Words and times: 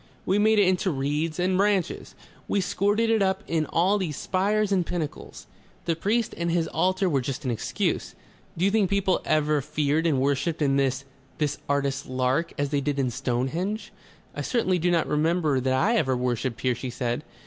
We 0.25 0.39
made 0.39 0.57
it 0.57 0.67
into 0.67 0.89
reeds 0.89 1.37
and 1.39 1.59
branches. 1.59 2.15
We 2.47 2.59
squirted 2.59 3.11
it 3.11 3.21
up 3.21 3.43
in 3.45 3.67
all 3.67 3.99
these 3.99 4.17
spires 4.17 4.71
and 4.71 4.83
pinnacles. 4.83 5.45
The 5.85 5.95
priest 5.95 6.33
and 6.35 6.49
his 6.49 6.67
altar 6.69 7.07
were 7.07 7.21
just 7.21 7.45
an 7.45 7.51
excuse. 7.51 8.15
Do 8.57 8.65
you 8.65 8.71
think 8.71 8.89
people 8.89 9.17
have 9.23 9.27
ever 9.43 9.61
feared 9.61 10.07
and 10.07 10.19
worshipped 10.19 10.59
in 10.63 10.75
this 10.77 11.05
this 11.37 11.59
artist's 11.69 12.07
lark 12.07 12.51
as 12.57 12.69
they 12.69 12.81
did 12.81 12.97
in 12.97 13.11
Stonehenge?" 13.11 13.93
"I 14.33 14.41
certainly 14.41 14.79
do 14.79 14.89
not 14.89 15.05
remember 15.05 15.59
that 15.59 15.73
I 15.75 15.97
ever 15.97 16.17
worshipped 16.17 16.61
here," 16.61 16.73
she 16.73 16.89
said. 16.89 17.23